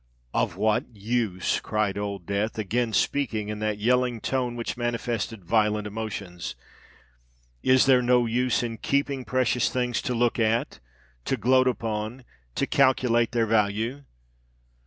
"Of 0.33 0.57
what 0.57 0.85
use?" 0.93 1.59
cried 1.59 1.95
Old 1.95 2.25
Death, 2.25 2.57
again 2.57 2.91
speaking 2.91 3.49
in 3.49 3.59
that 3.59 3.77
yelling 3.77 4.19
tone 4.19 4.55
which 4.55 4.75
manifested 4.75 5.45
violent 5.45 5.85
emotions. 5.85 6.55
"Is 7.61 7.85
there 7.85 8.01
no 8.01 8.25
use 8.25 8.63
in 8.63 8.79
keeping 8.79 9.23
precious 9.25 9.69
things 9.69 10.01
to 10.01 10.15
look 10.15 10.39
at—to 10.39 11.37
gloat 11.37 11.67
upon—to 11.67 12.65
calculate 12.65 13.31
their 13.31 13.45
value? 13.45 14.01